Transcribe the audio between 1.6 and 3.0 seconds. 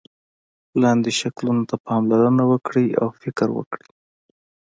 ته پاملرنه وکړئ